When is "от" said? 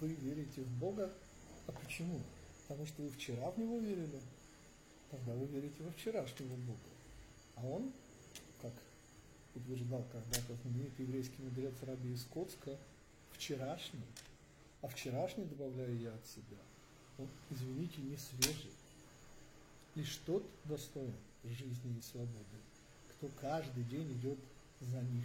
16.14-16.26